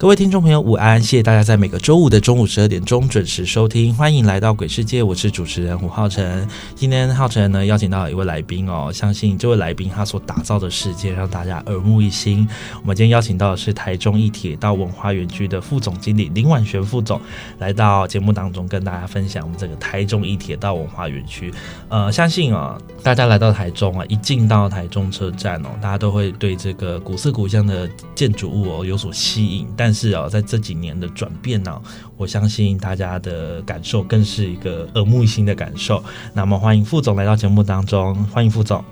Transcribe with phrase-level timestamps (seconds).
[0.00, 0.98] 各位听众朋友，午安！
[0.98, 6.48] 谢谢大家在每个周五的中午十二点钟准时收听，欢迎来到鬼世界，我是主持人胡浩辰。
[6.74, 12.48] 今天浩辰呢邀请到一位来宾哦，相信这位来宾他所打造的世界让大家耳目一新。
[12.80, 17.20] 我们今天邀请到的是台中一铁道文化园区的副总经理林婉璇副总，
[17.58, 21.52] 来到节目当中跟大家分享我们这个台中一铁道文化园区。
[21.90, 31.82] 呃，相信啊，大家来到台中啊，一进到台中车站哦，大家都会对这个古色古香的建筑物哦有所吸引，但但是啊，在这几年的转变呢，
[32.16, 36.00] 我相信大家的感受更是一个耳目一新的感受。
[36.32, 38.84] 那么，欢迎副总来到节目当中，欢迎副总。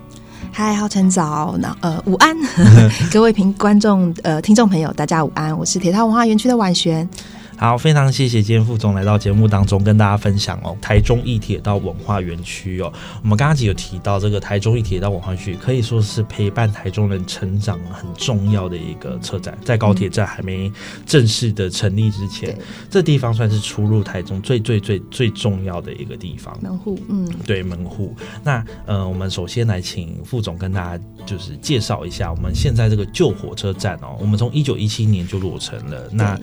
[0.51, 2.35] 嗨，浩晨早，那呃，午安，
[3.13, 7.07] 各位平观众呃听众朋友，大家午安，我是铁道文化园区的婉璇。
[7.59, 10.77] 好，非常谢谢今天副总来到节目当中跟大家分享哦。
[10.81, 12.89] 台中一铁道文化园区哦，
[13.21, 19.57] 我们刚刚有提到这个台中一铁道文化区，可以说是陪伴台中人成长很重要的一个车站。
[19.65, 20.71] 在高铁站还没
[21.05, 22.57] 正式的成立之前，
[22.89, 26.57] 这地方算是出入台中最最最最重要的一个地方。
[26.61, 28.15] 门户，嗯，对，门户。
[28.41, 34.15] 那呃，我们首先来请副总跟大家就是介绍一下我们现在这个旧火车站哦。
[34.17, 36.39] 我们从一九一七年就落成了，那。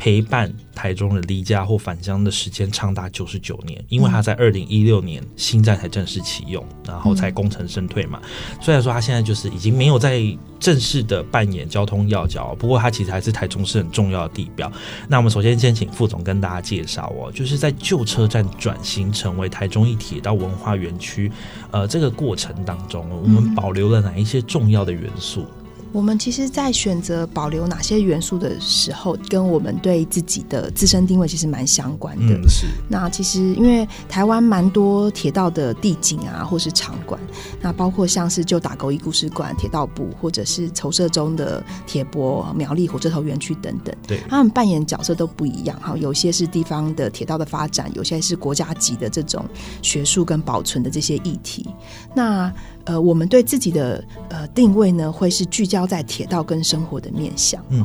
[0.00, 8.18] 陪伴台中的离家或返乡的时间长达九十九年，因为他在二零一六年新站才正式启用，然后才功成身退嘛。
[8.62, 10.22] 虽然说他现在就是已经没有在
[10.58, 14.72] 正式的扮演交通要角，不过他其实还是台中市很重要的地标。
[15.06, 21.30] 那我们首先先请副总跟大家介绍哦，就是在旧车站转型成为台中一铁道文化园区，
[21.72, 25.44] 呃，这个过程当中，我们保留了哪一些重要的元素？
[25.92, 32.34] 我们其实，在选择保留哪些元素的时候，跟我们对自己的自身定位其实蛮相关的。
[32.34, 32.66] 嗯，是。
[32.88, 37.20] 那其实，因为台湾蛮多铁道的地景啊，或是场馆，
[37.60, 43.94] 那包括像是旧打狗一故事馆、铁道部，或者是筹设中的铁博苗栗火车头园区等等。
[44.06, 45.78] 对，他们扮演角色都不一样。
[45.80, 49.44] 哈，有些是地方的铁道的发展，有些是国家级的这种
[49.82, 51.68] 学术跟保存的这些议题。
[52.14, 52.52] 那
[52.84, 57.62] 呃，我们对自己的呃定位呢，会是聚焦在铁道跟生活的面向。
[57.68, 57.84] 嗯，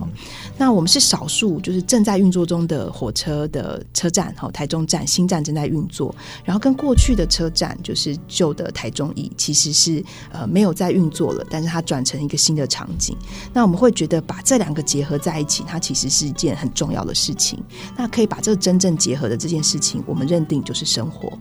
[0.58, 6.14] 那我们是少数就是正在运作中的火车的车站，哈，台中站新站正在运作，
[6.44, 13.16] 然后跟过去的车站就是旧的台中一其实是呃没有在运作了，但是它转成一个新的场景。
[13.54, 17.62] 那我们会觉得把这两个结合在一起，它其实是一件很重要的事情。
[17.98, 21.32] 那可以把这个真正结合的这件事情，我们认定就是生活。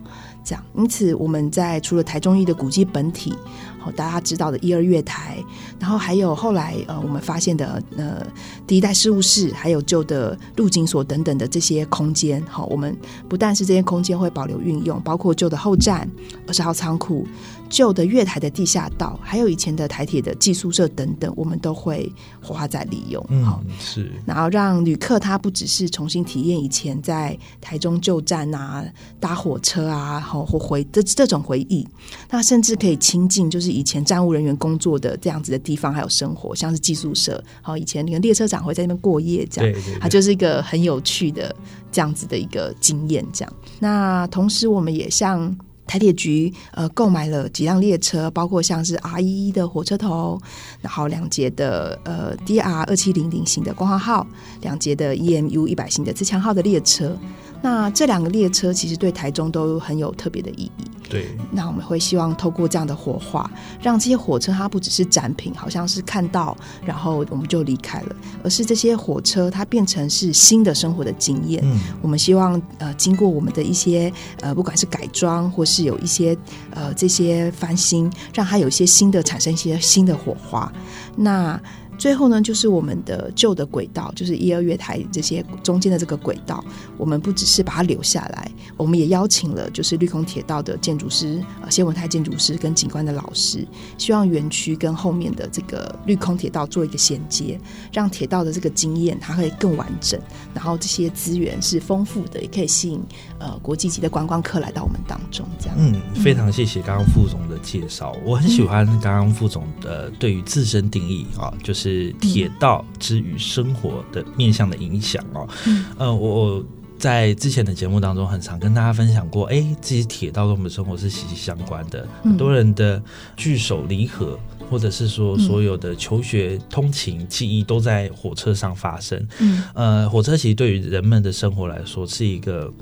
[0.45, 3.33] 这样，因此我们在除了台中一的古迹本体，
[3.79, 5.37] 好大家知道的一二月台，
[5.79, 8.27] 然后还有后来呃我们发现的呃
[8.67, 12.97] 第一代事务室，还有旧的入境所等等的这些空间，好，我们
[13.29, 16.09] 不但是这些空间会保留运用，包括旧的后站、
[16.47, 17.27] 二十号仓库。
[17.75, 23.27] 旧的月台的地下道，还有以前的台铁的寄宿舍等等，我们都会花在利用。
[23.31, 24.13] 嗯，是。
[24.25, 28.85] 然后让旅客他不只是重新体验以前在台中旧站啊
[29.19, 31.85] 搭火车啊，好或回这这种回忆，
[32.31, 37.43] 那甚至可以亲近就是以前站务人员工作的这样子的地方，还有生活，像是寄宿舍。
[37.61, 41.53] 好，以前那个列车长会在那边过夜，这样，它就是一个很有趣的
[41.91, 43.27] 这样子的一个经验。
[43.33, 45.53] 这样，那同时我们也像。
[45.87, 50.41] 台铁局呃购买了几辆列车，包括像是 R 一一的火车头，
[50.81, 54.27] 然后两节的呃 DR 二七零零型的光华号，
[54.63, 57.17] 两节的 EMU 一百型的自强号的列车。
[57.65, 60.85] 那这两个列车其实对台中都很有特别的意义。
[61.09, 63.51] 对，那我们会希望透过这样的火化，
[63.81, 71.63] 让这些火车它不只是展品，好像是看到然后我们就离开了，而是这些火车它变成是新的生活的经验。
[71.65, 74.13] 嗯，我们希望呃经过我们的一些
[74.43, 76.37] 呃不管是改装或是有一些
[76.71, 80.71] 呃这些翻新，让它有一些新的产生一些新的火花。
[81.17, 81.59] 那
[81.97, 86.65] 最后呢，就是我们的旧的轨道，就是一二月台这些中间的这个轨道，
[86.97, 93.67] 我们不只是把它留下来，我们也邀请了就是绿空铁道的建筑师、呃谢文泰建筑师跟景观的老师，
[93.99, 97.59] 希望园区跟后面的这个绿空铁道做一个衔接，
[97.93, 100.21] 让铁道的这个经验它会更完整，
[100.53, 103.01] 然后这些资源是丰富的，也可以吸引
[103.45, 105.77] 呃国际级的观光客来到我们当中，这样。
[105.79, 115.47] 嗯，非常谢谢刚刚副总的介绍，我很喜欢刚刚副总的对于自身定义啊，就是铁道之于生活的面向的影响哦。
[115.67, 116.65] 嗯呃，我我
[116.99, 122.01] 在之前的节目当中，很常跟大家分享过，哎，其实铁道跟我们生活是息息相关的。
[122.23, 123.03] 嗯很多人的
[123.37, 124.39] 聚首离合，
[124.71, 129.29] 或者是说所有的求学、通勤、记忆，都在火车上发生。
[129.41, 132.73] 嗯呃，火车其实对于人们的生活来说是一个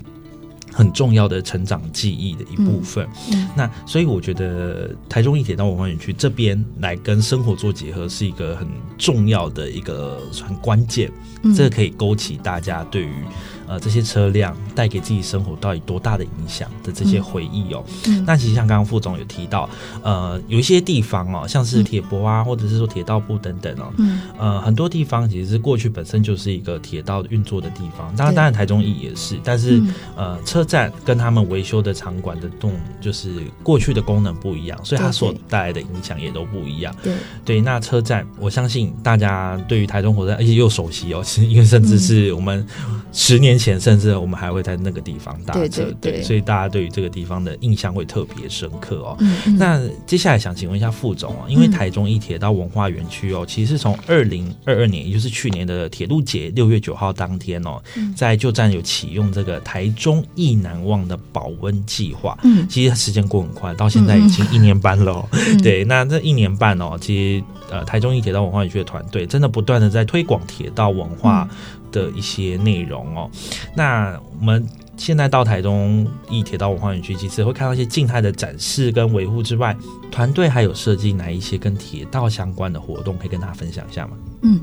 [0.72, 3.06] 很重要的成长记忆的一部分。
[3.32, 8.66] 嗯那所以我觉得台中一铁道文化园区这边来跟生活做结合，是一个很
[8.96, 11.10] 重要的一个很关键。
[11.42, 13.12] 嗯这个可以勾起大家对于
[13.72, 17.82] 呃这些车辆带给自己生活到底多大的影响的这些回忆哦。
[18.06, 19.68] 嗯那其实像刚刚副总有提到，
[20.02, 36.94] 呃，有一些地方哦，像是铁博啊，或者是说铁道部等等哦，嗯呃，很多地方其实是过去本身就是一个铁道运作的地方，当然，当然台中一也是，但是、嗯呃，车站跟他们维修的场馆的动，就是过去的功能不一样，所以它所带来的影响也都不一样。
[37.02, 37.14] 对
[37.44, 42.64] 对，那车站，我相信大家对于台中火车站，而且又熟悉哦，其实因为甚至是我们
[43.12, 46.22] 十年前，甚至我们还会在那个地方搭车，对对对。
[46.22, 49.16] 所以大家对于这个地方的印象会特别深刻哦。
[49.56, 51.70] 那接下来想请问一下副总哦，因为嗯。
[51.72, 58.12] 台中一铁道文化园区哦，其实是从二零二二年，也就是去年的铁路节六月九号当天哦，嗯。
[58.14, 62.38] 在旧站有启用这个台中意难忘的保温计划。
[62.42, 62.66] 嗯。
[62.68, 65.28] 其实时间过很快，到现在已经一年半了、哦。
[65.32, 65.62] 嗯。
[65.62, 71.48] 对，那这一年半哦，其实呃，台中一铁道文化园区的团队真的不断的在推广铁道文化
[71.92, 73.30] 的一些内容哦。
[73.76, 74.66] 那我们
[74.96, 79.76] 现在到台中一铁道文化园区，其实会看到一些静态的展示跟维护之外，
[80.10, 84.16] 团队还有设计哪一些跟铁道相关的活动，可以跟大家分享一下吗？
[84.42, 84.60] 嗯，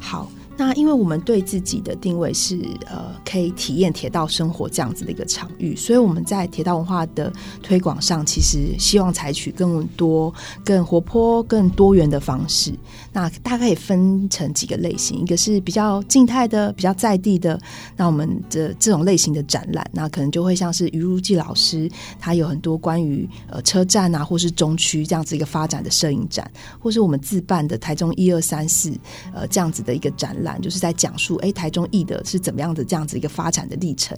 [0.00, 0.30] 好。
[0.58, 7.32] 那因为我们对自己的定位是呃，可以体验铁道生活这样子的一个场域，所以我们在铁道文化的
[7.62, 10.34] 推广上，其实希望采取更多、
[10.64, 12.74] 更活泼、更多元的方式。
[13.12, 17.58] 那大概也分成几个类型，一个是比较静态的、比较在地的。
[17.96, 21.88] 那我们的这种类型的展览，那可能就会像是于如记老师，
[22.18, 26.50] 他有很多关于呃车站啊，或是中区这样子一个发展的摄影展，
[26.80, 28.92] 或是我们自办的台中一二三四
[29.32, 34.16] 呃这样子的一个展览，就是在讲述哎台中艺的是怎么样的这样子一个发展的历程。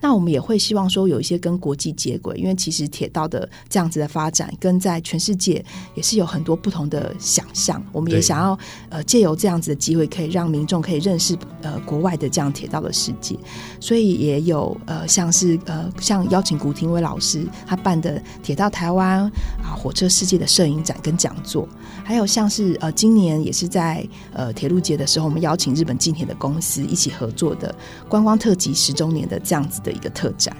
[0.00, 7.82] 那我们也会希望说有一些跟国际接轨，因为其实铁道的这样子的发展，跟在全世界也是有很多不同的想象。
[7.92, 8.58] 我们也想要
[8.90, 13.38] 呃借由这样子的机会，可以让民众可以认识呃国外的这样铁道的世界。
[13.80, 19.20] 所以也有呃像是呃像邀请古廷威老师他办的铁道台湾
[19.62, 21.68] 啊火车世界的摄影展跟讲座，
[22.04, 27.74] 还有像是呃今年也是在呃铁路节的时候，我们邀请请日本近铁的公司一起合作的
[28.06, 30.54] 观光特辑十周年的这样子的一个特展。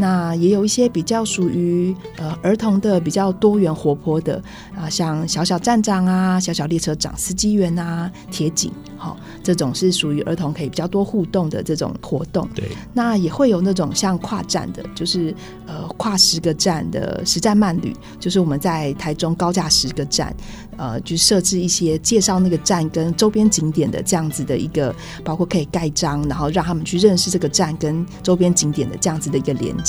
[0.00, 4.40] 那也有一些比较属于呃儿童的比较多元活泼的
[4.74, 12.48] 啊，像小小站长啊、小小列车长、司机员啊、铁警，好、这种是属于儿童可以比较多互动的这种活动。
[12.54, 15.34] 对，那也会有那种像跨站的，就是
[15.66, 20.32] 呃跨十个站的实战慢旅，就是我们在台中高架十个站，
[20.76, 29.87] 呃，就设置一些介绍那个站跟周边景点的这样子的一个，包括可以盖章，然后让他们去认识这个站跟周边景点的这样子的一个连接。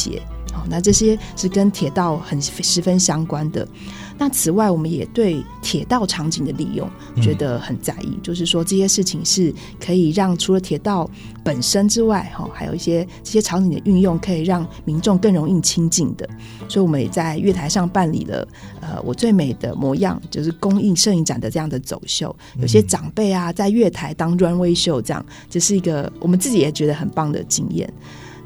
[0.51, 3.67] 好，那这些是跟铁道很十分相关的。
[4.17, 11.09] 那此外，我们也对铁道场景的利用嗯觉得很在意，就是说这些事情是可以让除了铁道
[11.41, 16.27] 本身之外，哈，还有一些这些场景的运用，可以让民众更容易亲近的。
[16.67, 18.45] 所以，我们也在月台上办理了
[18.81, 22.35] 呃我最美的模样，就是公益摄影展的这样的走秀。
[22.59, 27.89] 有些长辈啊，在月台当 runway show，这样这是一个我们自己也觉得很棒的经验。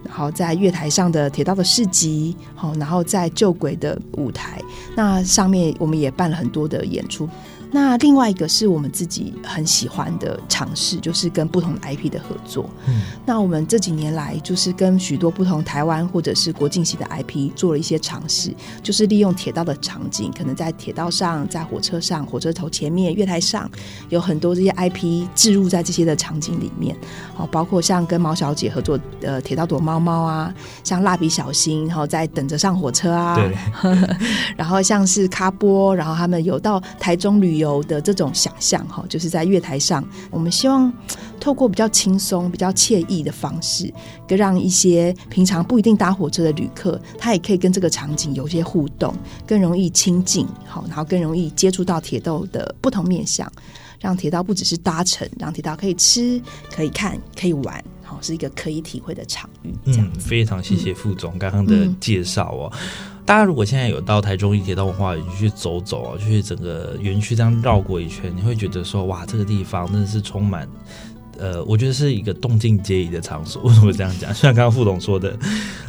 [0.10, 4.62] 好在月台上的铁道的市集，好，然后在旧轨的舞台，
[4.96, 7.28] 那上面我们也办了很多的演出。
[7.76, 12.70] 那另外一个是我们自己很喜欢的尝试，就是跟不同的 IP 的合作。
[12.88, 18.54] 嗯那我们这几年来，就是跟许多不同台湾或者是国境系的 IP 做了一些尝试，
[18.84, 23.68] 就是利用铁道的场景，可能在铁道上、在火车上、火车头前面、月台上，
[24.10, 26.96] 有很多这些 IP 置入在这些的场景里面。
[27.34, 30.54] 好，包括像跟毛小姐合作的铁道躲猫猫啊，
[30.84, 33.56] 像蜡笔小新，然后在等着上火车啊，对，
[34.56, 37.63] 然后像是咖波，然后他们有到台中旅游。
[37.64, 40.92] 游的这种想象哈，就是在月台上，我们希望
[41.40, 43.92] 透过比较轻松、比较惬意的方式，
[44.28, 49.14] 更让一些平常不一定搭火车的旅客，他也可以跟这个场景有一些互动，
[49.48, 53.52] 更容易亲近，好，然后更容易接触到铁道的不同面向，
[54.00, 59.74] 让铁道不只是搭乘，让铁道可以吃、可以看、可以玩，好，是一个可以体会的场域。
[59.86, 62.72] 这样嗯，非常谢谢副总刚刚的介绍哦。
[63.26, 70.68] 大家如果现在有到台中一铁道文化园去走走啊，去整个园区这样绕过一圈，你会觉得说，哇，这个地方真的是充满。
[71.38, 73.62] 呃，我觉得是一个动静皆宜的场所。
[73.68, 74.34] 为什么这样讲？
[74.36, 75.38] 像刚刚副总说的，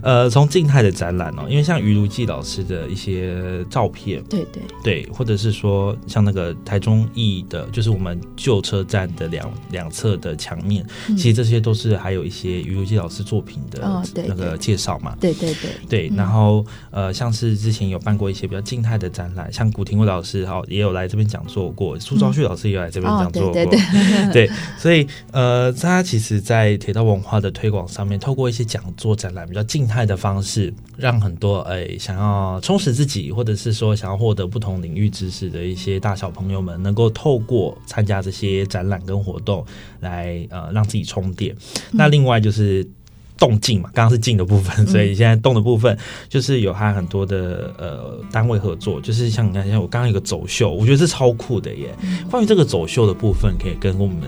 [0.02, 4.62] 呃，从静态的展览哦，因为像于如记老师的一些照片，对对。
[4.82, 11.16] 对，或者是说像那个台中艺的，就是我们旧车站的两两侧的墙面，嗯。
[11.16, 15.16] 其实这些都是还有一些于如记老师作品的那个介绍嘛。
[15.20, 15.70] 对对对。
[15.88, 24.32] 对，然后呃，像是之前有办过一些比较静态的展览，像古廷伟老师哈也有来这边讲座过，苏昭旭老师也有来这边哦讲座过，对对。
[24.32, 39.66] 对，所以呃，他其实，在铁道文化的推广上面，透过一些讲座、展览，比较静态的方式，让很多哎想要充实自己，或者是说想要获得不同领域知识的一些大小朋友们，能够透过参加这些展览跟活动，
[39.98, 41.54] 来呃让自己充电。
[41.90, 42.88] 那另外就是。
[43.36, 45.98] 动静嘛，刚刚是静的部分，所以现在动的部分
[46.28, 51.92] 就是有和很多的呃单位合作，就是像你看，像我刚刚有个走秀，我觉得是超酷的耶。
[52.30, 54.18] 关于这个走秀的部分，可以跟我们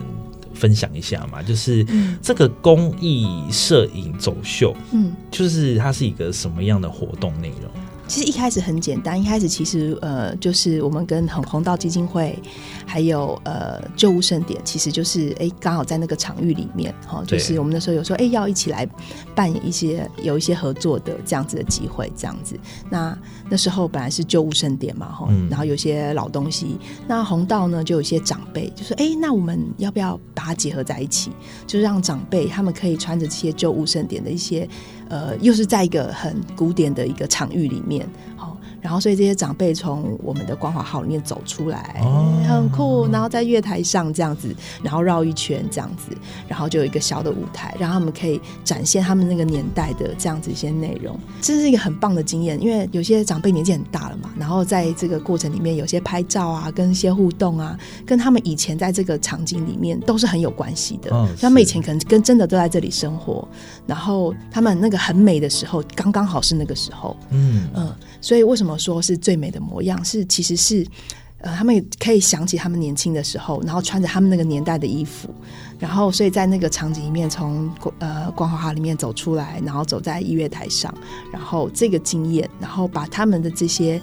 [0.56, 1.42] 分享一下嘛？
[1.42, 1.86] 就是
[2.20, 5.12] 这个公益摄影走秀，嗯。
[5.30, 7.70] 就是它是一个什么样的活动内容？
[8.08, 12.38] 其实一开始很简单，一开始其实呃，就是我们跟红红道基金会，
[12.86, 18.88] 还有呃旧物盛典，其实就是哎刚好在那个场域里面，哈、对就是我们那时候有说哎要一起来
[19.34, 22.58] 扮演一些有一些合作的这样子的机会，这样子。
[22.88, 31.32] 那那时候本来是旧物盛典嘛，哈、嗯然后有些老东西，那红道呢就有一些长辈就说哎，那我们要不要把它结合在一起，
[31.66, 34.68] 就是让长辈他们可以穿着这些旧物盛典的一些
[35.08, 38.08] 呃，又是在一个很古典的一个场域里面，
[38.86, 42.32] 然后所以这些长辈从我们的光华号里面走出来，哦。
[42.46, 46.16] 很酷，然后在月台上这样子，然后绕一圈这样子，
[46.46, 57.76] 然后就有一个小的舞台，让他们可以展现他们那个年代的这样子一些内容，这是一个很棒的经验，因为有些长辈年纪很大了嘛，然后在这个过程里面有些拍照啊，跟一些互动啊，
[58.06, 63.46] 跟他们以前在这个场景里面都是很有关系的，嗯他们以前可能跟真的都在这里生活，
[63.86, 70.02] 然后他们那个很美的时候，刚刚好是那个时候，嗯，嗯，所以为什么说是最美的模样？
[70.04, 70.86] 是其实是，
[71.38, 75.28] 呃，他们也可以想起他们年轻的时候，然后穿着他们那个年代的衣服，
[75.78, 80.92] 然后所以在那个场景里面从，呃光华号里面走出来，然后走在音乐台上，
[81.32, 84.00] 然后这个经验，然后把他们的这些。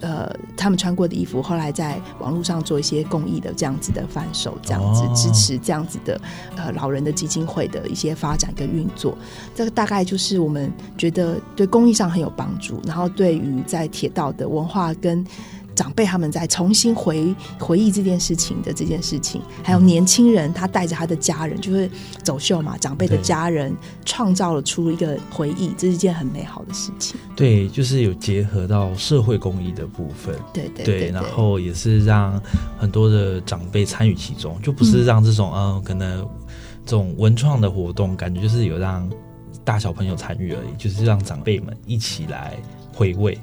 [0.00, 6.20] 呃，他们穿过的衣服，后来在网络上做一些公益的这样子的贩售，这样子、支持这样子的
[6.56, 9.16] 呃老人的基金会的一些发展跟运作。
[9.54, 15.24] 这个大概就是我们觉得对公益上很有帮助，然后对于在铁道的文化跟
[15.74, 21.90] 长辈他们在重新回回忆这件事情的这件事情，还有年轻人他带着他的家人，就是
[22.22, 27.18] 走秀嘛，长辈的家人创造了出一个回忆，这是一件很美好的事情。
[27.34, 30.34] 对，就是有结合到社会公益的部分。
[30.52, 32.40] 对对对，对，然后也是让
[32.78, 36.26] 很多的长辈参与其中，就不是让这种嗯、呃可能
[36.84, 39.10] 这种文创的活动，感觉就是有让
[39.64, 42.56] 大小朋友参与而已，就是让长辈们一起来
[42.92, 43.38] 回味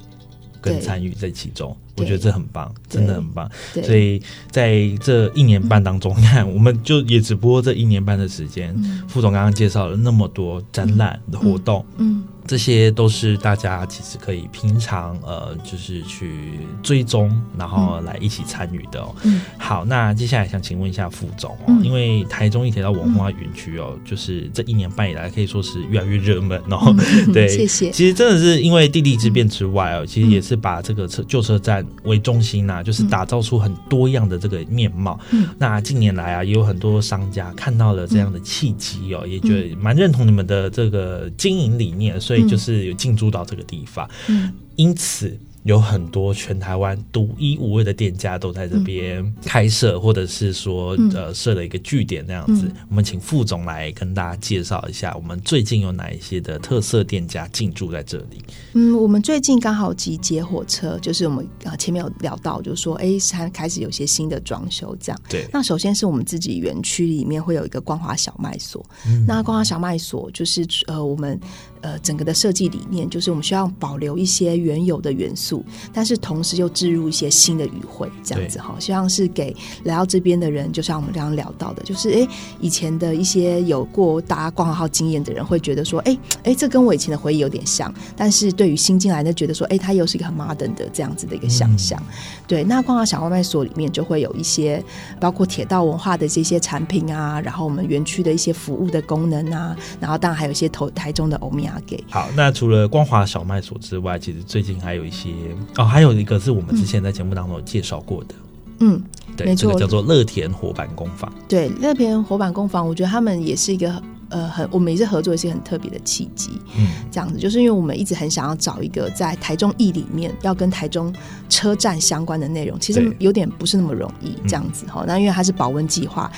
[0.62, 1.76] 跟对参与在其中。
[1.96, 3.50] 对我觉得这很棒，真的很棒。
[3.74, 9.02] 对所以在这一年半当中，你看， 我们就也只不过这一年半的时间，嗯。
[9.08, 19.16] 副总刚刚介绍了那么多展览的活动，嗯这些都是大家其实可以平常呃，就是去追踪，然后来一起参与的哦。
[19.24, 19.42] 嗯。
[19.60, 21.84] 好，那接下来想请问一下副总哦，嗯。
[21.86, 26.94] 因为台中一铁到文化园区哦，就是这一年半以来可以说是越来越热门哦。
[26.98, 26.98] 嗯
[27.32, 27.92] 对，谢谢。
[27.92, 35.20] 其实真的是因为地利之变之外哦，其实也是把这个车旧车站为中心呐、就是打造出很多样的这个面貌。
[35.32, 35.48] 嗯。
[35.58, 44.10] 那近年来啊，也有很多商家看到了这样的契机哦，也觉得蛮认同你们的这个经营理念，所以就是有进驻到这个地方。
[44.28, 44.52] 嗯。
[44.78, 52.66] 因此有很多全台湾独一无二的店家都在这边开设，或者是说嗯呃设了一个据点那样子。
[52.68, 58.44] 嗯我们请副总来跟大家介绍一下，我们最近有哪一些的特色店家进驻在这里。
[58.74, 65.22] 嗯，我们最近刚好集结火车，就是我们呃前面有聊到，就是说，哎，才开始有些新的装修这样。
[65.30, 68.86] 对，那首先是我们自己园区里面会有一个光华小卖所，
[69.26, 71.40] 那光华小卖所就是呃我们
[71.82, 75.64] 呃整个的设计理念就是我们需要保留一些原有的元素。
[75.94, 82.28] 但是同时又置入一些新的语汇，这样子哈，希望是给来到这边的人，就像我们刚刚聊到的，就是诶，
[82.60, 92.02] 以前的一些有过搭光华号经验的人会觉得说，诶诶，这跟我以前的回忆有点像，但是对于新进来的觉得说，诶，它又是一个很 modern 的这样子的一个想象。
[92.48, 94.84] 对，那光华小外卖所里面就会有一些
[95.20, 102.02] 包括铁道文化的这些产品啊，然后我们园区的一些服务的功能啊，然后当然还有一些头台中的欧米亚给。
[102.10, 105.30] 好，那除了光华小麦所之外，其实最近还有一些
[105.78, 108.36] 哦，还有一个是我们之前在节目当中有介绍过的，
[108.80, 109.02] 嗯，
[109.36, 111.32] 对，没错这个叫做乐田火板工坊。
[111.48, 116.52] 对，乐田火板工坊，我觉得他们也是一个呃很，我们也是合作一些很特别的契机。
[116.78, 121.14] 嗯，这样子，就是因为我们一直很想要找一个在台中艺里面要跟台中
[121.50, 125.04] 车站相关的内容，其实有点不是那么容易这样子哈。
[125.08, 126.32] 那因为它是保温计划，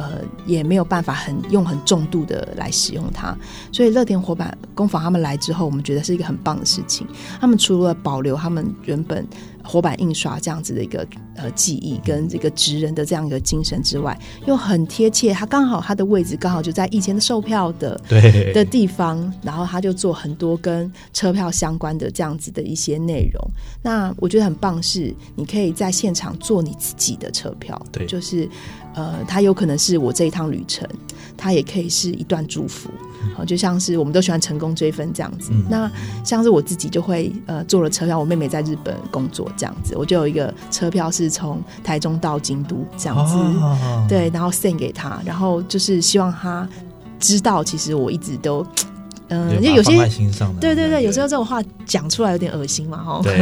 [0.00, 3.36] 呃，也没有办法很用很重度的来使用它，
[3.70, 7.06] 所以乐田火板工坊他们来之后，我们觉得是一个很棒的事情。
[7.38, 9.28] 他们除了保留他们原本
[9.62, 23.50] 火板印刷这样子的一个呃技艺跟这个职人的这样一个精神之外，又很贴切，它刚好它的位置刚好就在以前的售票的对的地方，然后他就做很多跟车票相关的这样子的一些内容。
[23.82, 28.48] 那我觉得很棒是，你可以在现场做你自己的车票，对就是
[28.94, 30.88] 呃，它有可能是我这一趟旅程，
[31.36, 32.90] 它也可以是一段祝福，
[33.36, 35.50] 好、就像是我们都喜欢成功追分这样子。
[35.52, 35.90] 嗯那
[36.24, 43.34] 像是我自己就会呃做了车票，我妹妹在日本工作这样子，我就有一个车票是从台中到京都这样子。
[43.36, 46.68] 哦，对，然后 send 给她，然后就是希望她
[47.18, 48.66] 知道，其实我一直都，
[49.28, 53.20] 嗯、对，就有些放在心上的，对对对，有时候这种话讲出来有点恶心嘛，哈。
[53.20, 53.36] 对，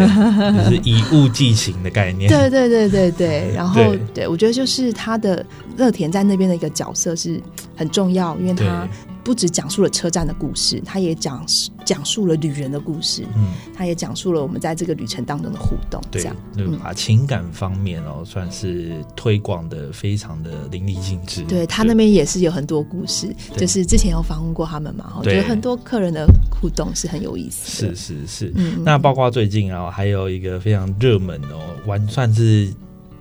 [0.64, 2.28] 就是以物寄情的概念。
[2.32, 5.44] 对对对对 对，然后对对我觉得就是他的
[5.76, 7.38] 乐田在那边的一个角色是
[7.76, 8.88] 很重要，因为他
[9.22, 11.44] 不只讲述了车站的故事，他也讲
[11.84, 16.78] 讲述了旅人的故事，嗯，他也讲述了我们在这个旅程当中的互动，这对样，就嗯。
[16.82, 21.42] 把情感方面哦，算是推广的非常的淋漓尽致。
[21.42, 21.66] 对。
[21.66, 25.42] 他那边也是有很多故事，就是之前有访问过他们嘛，我觉对。
[25.42, 27.94] 得很多客人的互动是很有意思的。
[27.94, 28.52] 是是是。
[28.56, 32.72] 嗯，那包括最近啊，还有一个非常热门哦，完算是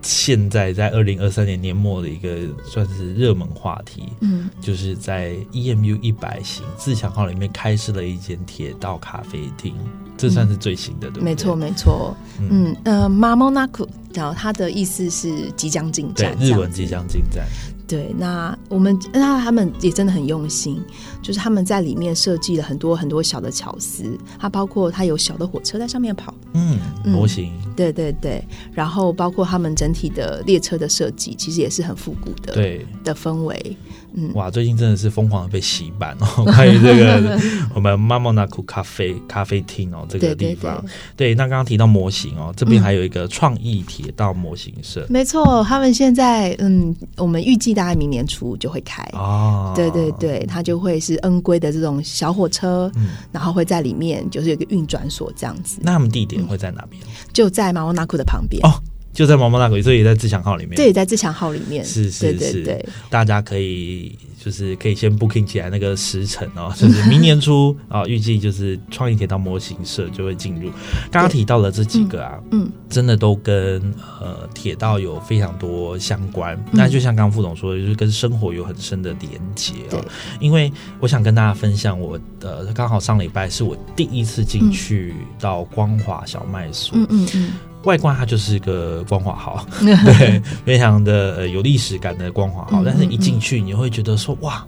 [0.01, 4.49] 现在在二零二三年年末的一个算是热门话题，嗯。
[4.61, 9.73] 就是在 EMU 一百型自强号里面开设了一间铁道咖啡厅，
[10.17, 11.23] 这算是最新的，对不对？
[11.23, 17.45] 没错，没错，嗯，嗯呃 m a m o n a k u 然后它的意思是即将进对站，，日文即将进站，
[17.87, 20.83] 对，那我们那他们也真的很用心，
[21.21, 24.03] 就是他们在里面设计了很多很多小的巧思，
[24.37, 28.43] 它包括它有小的火车在上面跑，嗯，嗯模型，对对对，
[28.73, 33.77] 然后包括他们整体的列车的设计，其实也是很复古的，对，的氛围，
[34.13, 37.39] 嗯，哇，最近真的是疯狂的被洗版哦， 关于这个
[37.75, 40.83] 我们 Mamonaku 咖啡咖啡厅哦这个地方，
[41.15, 45.05] 对，对，那刚刚提到模型哦，这边嗯还有一个创意铁道模型社。
[45.09, 49.03] 没错，他们现在嗯，我们预计大概明年初就会开。
[49.13, 53.09] 哦，对对对，它就会是恩规的这种小火车，嗯。
[53.31, 57.01] 然后会在里面就是有一个运转所这样子，那他们地点会在哪边？
[57.33, 58.61] 就在马王纳库的旁边。
[58.65, 58.81] 哦
[59.17, 60.75] 就在毛毛大鬼，所以也在自强号里面。
[60.75, 62.63] 对，在自强号里面，是是对是。
[62.63, 62.75] 对。
[62.75, 70.69] 对，大家可以就是可以先 booking 起来那个时辰哦， 就是明年初啊， 预计就是创意铁道模型社就会进入。
[71.09, 73.81] 刚刚提到了这几个啊，嗯真的都跟
[74.21, 76.55] 呃铁道有非常多相关。
[76.55, 76.73] 嗯。
[76.73, 79.99] 那就像刚刚副总说的，就是跟生活有很深的连结对。
[79.99, 80.05] 哦。
[80.39, 87.49] 因为我想跟大家分享我，呃，刚好上礼拜是我第一次进去到光华小麦所，嗯嗯嗯
[87.87, 92.81] 外观它就是一个光华号， 对，非常的、呃、有历史感的光华号。
[92.81, 94.65] 嗯但是一进去，你会觉得说，哇，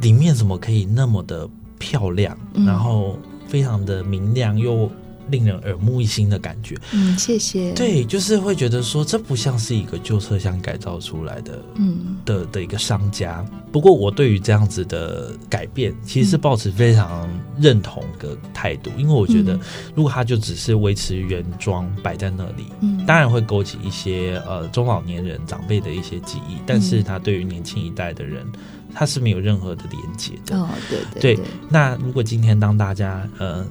[0.00, 1.48] 里面怎么可以那么的
[1.78, 4.88] 漂亮，嗯然后非常的明亮又
[5.30, 6.76] 令人耳目一新的感觉。
[6.92, 13.44] 嗯，谢谢。，对，就是会觉得说，这不像是一个旧车厢改造出来的嗯的的一个商家。
[13.70, 17.28] 不过我对于这样子的改变，其实是抱持非常
[17.60, 19.60] 认同的态度，因为我觉得嗯
[19.94, 28.46] 如果它就只是维持原装摆在那里，嗯，当然会勾起一些呃中老年人长辈的一些记忆，但是他对于年轻一代的人，
[28.94, 30.58] 它是没有任何的连接的。
[30.58, 33.66] 哦，对对对那如果今天当大家呃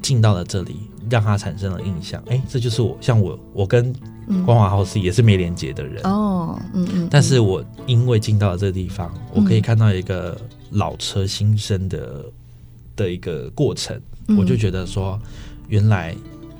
[0.00, 3.92] 进到了这里，让他产生了印象，哎，这就是我，像我，我跟
[4.28, 4.44] 嗯。
[4.46, 12.24] 光华 house 也是没连接的人，哦，嗯嗯，但是我因为进到了这个地方，我可以嗯看到一个老车新生的
[12.94, 14.36] 的一个过程，嗯。
[14.38, 15.20] 我就觉得说，
[15.68, 16.14] 原来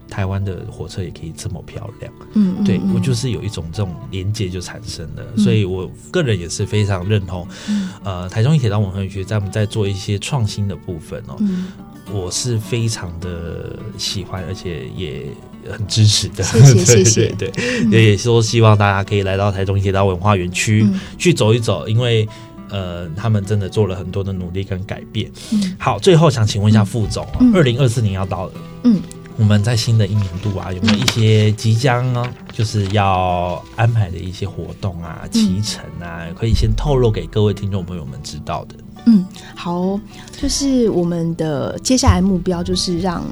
[0.09, 2.13] 台湾的火车也可以这么漂亮。
[2.35, 2.93] 嗯，嗯对嗯。
[2.93, 7.91] 我就是有一种这种连接就产生了，所以我个人也是非常认同，嗯。
[8.03, 11.69] 呃，台中一铁道文化局在我们在做一些创新的部分哦，嗯
[12.13, 15.27] 我是非常的喜欢，而且也
[15.71, 16.43] 很支持的。
[16.43, 17.27] 谢谢 谢谢。
[17.39, 21.01] 对对对，也说希望大家可以来到台中铁道文化园区、嗯。
[21.19, 22.29] 去走一走，因为。
[22.73, 25.29] 呃，他们真的做了很多的努力跟改变。
[25.51, 25.77] 嗯。
[25.77, 27.53] 好，最后想请问一下副总，嗯。
[27.53, 28.53] 二零二四年要到了，
[28.85, 29.03] 嗯，
[29.37, 38.77] 我们在新的一年度啊，有没有一些即将呢，就是要安排的一些活动啊、启程啊，可以先透露给各位听众朋友们知道的？
[39.07, 40.01] 嗯，好哦、
[40.41, 43.25] 就是我们的接下来目标就是让。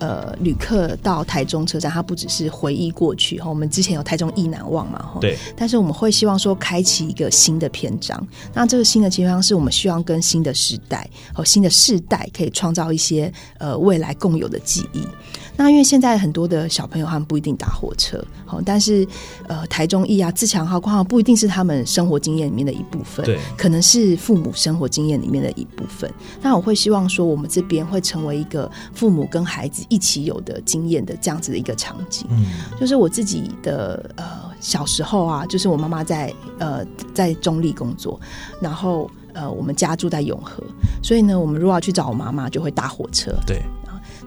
[0.00, 8.24] 呃，旅客到台中车站，它不只是回忆过去哈，我们之前有台中意难忘嘛哈，对，但是我们会希望说开启一个新的篇章。
[8.54, 15.02] 那这个新的篇章是我们希望跟新的时代和新的世代可以创造一些呃未来共有的记忆。
[15.58, 19.06] 那因为现在很多的小朋友他们不一定搭火车，好，但是
[19.48, 26.08] 呃台中艺啊、自强号、光号不一定是他们生活经验里面的一部分，对可能是父母生活经验里面的一部分。
[26.40, 32.24] 那我会希望说，我们这边会成为一个父母跟孩子一起有的经验的这样子的一个场景。
[32.30, 32.46] 嗯，
[32.80, 34.24] 就是我自己的呃
[34.60, 38.20] 小时候啊，就是我妈妈在呃在中立工作，
[38.60, 40.62] 然后呃我们家住在永和，
[41.02, 43.32] 所以呢，我们如果要去找我妈妈，就会搭火车。
[43.44, 43.60] 对，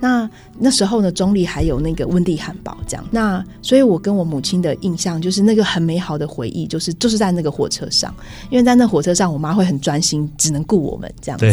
[0.01, 3.05] 那那时候呢，中立还有那个温蒂汉堡这样。
[3.11, 8.13] 那所以，我跟我母亲的印象就是那个很美好的回忆，就是就是在那个火车上，
[8.49, 11.45] 因为在那火车上，我妈会很专心，只能顾我们这样子。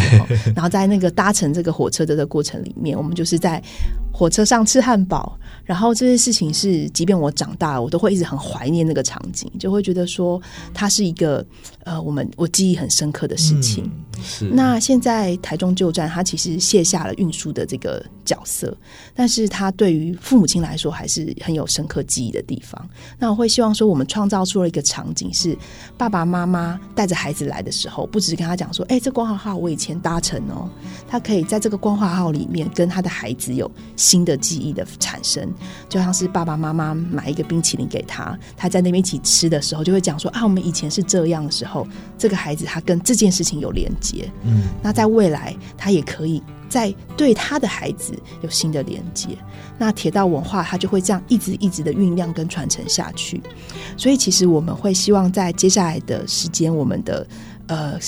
[0.56, 3.62] 然后在那个搭乘这个火车的这个过程里面，我们就是在
[4.18, 10.42] 火车上吃汉堡，然后这些事情是，即便我长大了，我都会一直很怀念那个场景，就会觉得说
[10.74, 11.46] 它是一个
[11.84, 13.84] 呃，我们我记忆很深刻的事情。
[13.84, 18.76] 嗯是那现在台中旧站，它其实卸下了运输的这个角色，
[19.14, 22.90] 但是它对于父母亲来说还是很有深刻记忆的地方。
[23.16, 25.56] 那我会希望说，我们创造出了一个场景，是
[25.96, 30.68] 爸爸妈妈带着孩子来的时候，不只是跟他讲说，哎、这光华号我以前搭乘哦，
[31.06, 33.70] 他可以在这个光华号里面跟他的孩子有
[34.08, 35.46] 新的记忆的产生，
[35.86, 44.30] 就像是爸爸妈妈买一个冰淇淋给他，他在那边一起吃的时候，就会讲说啊，我们以前是这样的时候，这个孩子他跟这件事情有连接。
[44.44, 49.28] 嗯那在未来，他也可以在对他的孩子有新的连接。
[49.76, 53.42] 那铁道文化，它就会这样一直一直的酝酿跟传承下去。
[53.96, 57.26] 所以，其实我们会希望在接下来的时间，我们的
[57.66, 57.98] 呃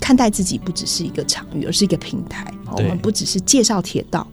[0.00, 2.52] 看待自己不只是一个场域，而是一个平台。
[2.66, 4.26] 哦我们不只是介绍铁道，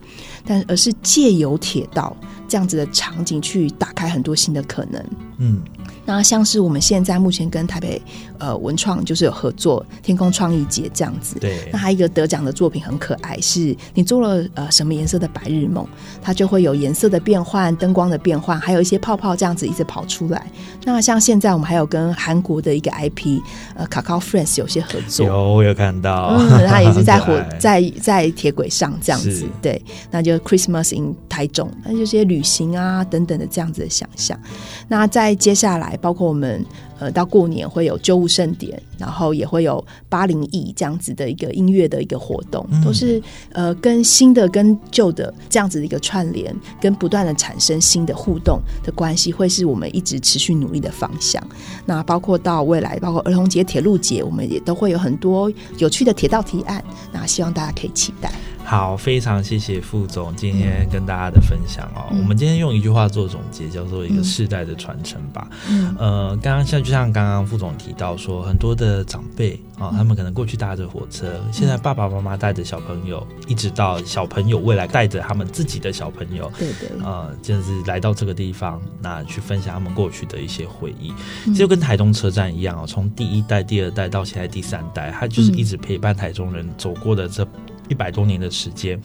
[0.47, 2.15] 但而是借由铁道
[2.47, 5.03] 这样子的场景去打开很多新的可能。
[5.37, 5.61] 嗯
[6.07, 8.01] 那像是我们现在目前跟台北
[8.39, 15.85] 呃文创就是有合作天空创意节这样子，对那还有一个得奖的作品很可爱，是你做了呃什么颜色的白日梦，
[16.21, 20.49] 它就会有颜色的变换、灯光的变换，还有一些泡泡这样子一直跑出来。
[20.85, 23.41] 那像现在我们还有跟韩国的一个 IP
[23.75, 34.39] 呃 Kakao Friends 有些合作，有我有看到，嗯，他也是 在火在在铁轨上这样子，对，那就 Christmas in 台中，那就这些旅行啊等等的这样子的想象。
[34.87, 36.65] 那在接下来，包括我们
[36.99, 51.41] 呃到过年会有旧物盛典，然后也会有八零亿这样子的一个音乐的一个活动，嗯都是呃跟新的跟旧的这样子的一个串联，跟不断的产生新的互动的关系，会是我们一直持续努力的方向。
[51.85, 56.83] 那包括到未来，包括儿童节、铁路节，我们也都会有很多有趣的铁道提案。
[57.11, 58.31] 那希望大家可以期待。
[58.67, 62.03] 好，非常谢谢副总今天跟大家的分享哦。
[62.11, 62.19] 嗯。
[62.19, 65.47] 我们今天用一句话做总结，叫做一个嗯世代的传承吧。
[65.69, 65.95] 嗯。
[65.97, 76.51] 呃，刚刚像就像刚刚副总提到说，很多的长辈啊、他们可能过去搭着火车，现在爸爸妈妈带着小朋友，一直到小朋友未来带着他们自己的小朋友。
[76.59, 81.13] 对对，呃，就是来到这个地方，那去分享他们过去的一些回忆，
[81.45, 81.53] 嗯。
[81.53, 87.47] 就跟台中车站一样哦，从第一代、第二代到现在第三代，他就是一直陪伴台中人走过的这
[87.89, 88.99] 一百多年的时间。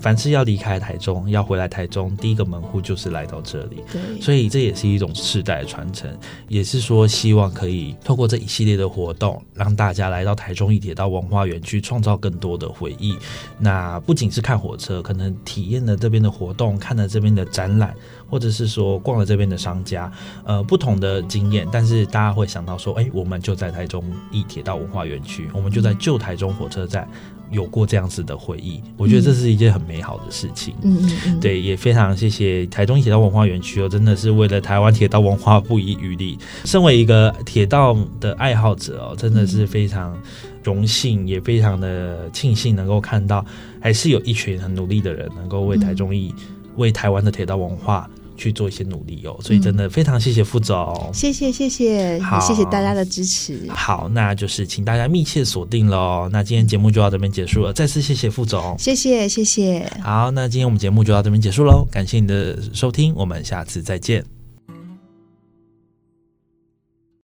[0.00, 3.82] 凡是要离开台中，要回来台中，第一个门户就是来到这里。
[3.90, 6.14] 对，所以这也是一种世代的传承，
[6.46, 13.16] 也是说希望可以透过这一系列的活动，让大家来到台中一铁道文化园区，创造更多的回忆。
[13.58, 17.94] 那不仅是看火车，可能体验了这边的活动，看了这边的展览，
[18.28, 20.12] 或者是说逛了这边的商家，
[20.44, 21.66] 呃，不同的经验。
[21.72, 27.08] 但是大家会想到说，哎，我们就在台中一铁道文化园区，我们就在旧台中火车站
[27.50, 28.80] 有过这样子的回忆。
[28.96, 30.74] 我觉得这是一件很美好的事情。
[30.82, 36.38] 嗯嗯，对，也非常谢谢台中铁道文化园区哦，真的是为了台湾铁道文化不遗余力。
[36.64, 40.18] 身为一个铁道的爱好者哦，真的是非常
[40.62, 43.44] 荣幸，也非常的庆幸能够看到，
[43.80, 46.34] 还是有一群很努力的人能够为台中义、
[46.76, 49.36] 为台湾的铁道文化去做一些努力哦。
[49.42, 51.10] 所以真的非常谢谢副总。
[51.12, 53.68] 谢谢谢谢，谢谢大家的支持。
[53.70, 56.28] 好，那就是请大家密切锁定喽。
[56.32, 58.76] 那今天节目就到这边结束了，再次谢谢副总。
[58.78, 64.33] 谢谢谢谢，好，那今天我们节目就到这边结束喽，感谢你的收听，我们下次再见。